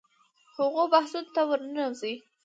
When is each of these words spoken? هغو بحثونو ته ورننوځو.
هغو 0.55 0.83
بحثونو 0.93 1.31
ته 1.35 1.41
ورننوځو. 1.49 2.13